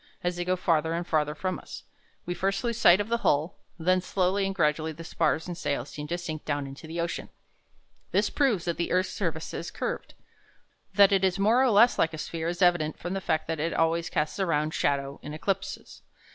[0.23, 1.83] As they go farther and farther from us,
[2.25, 5.55] we first lose sight of the hull, and then slowly and gradually the spars and
[5.55, 7.29] sails seem to sink down into the ocean.
[8.09, 10.15] This proves that the earth's surface is curved.
[10.95, 13.59] That it is more or less like a sphere is evident from the fact that
[13.59, 16.01] it always casts a round shadow in eclipses.